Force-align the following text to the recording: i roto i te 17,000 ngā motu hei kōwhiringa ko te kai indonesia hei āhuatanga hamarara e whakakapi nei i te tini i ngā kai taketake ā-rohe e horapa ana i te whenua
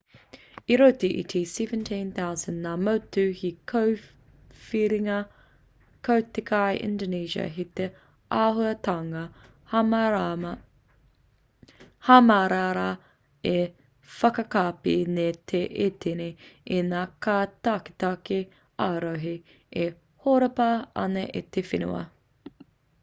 i 0.73 0.77
roto 0.79 1.07
i 1.17 1.23
te 1.31 1.39
17,000 1.49 2.53
ngā 2.61 2.69
motu 2.85 3.25
hei 3.41 3.49
kōwhiringa 3.71 5.17
ko 6.09 6.15
te 6.37 6.43
kai 6.47 6.79
indonesia 6.87 7.45
hei 7.57 7.89
āhuatanga 8.39 9.21
hamarara 12.07 12.87
e 13.51 13.55
whakakapi 14.17 14.97
nei 15.19 15.29
i 15.35 15.39
te 15.53 15.63
tini 16.07 16.33
i 16.79 16.83
ngā 16.91 17.05
kai 17.27 17.39
taketake 17.69 18.41
ā-rohe 18.89 19.37
e 19.85 19.87
horapa 20.25 20.71
ana 21.07 21.29
i 21.43 21.49
te 21.57 21.67
whenua 21.73 22.03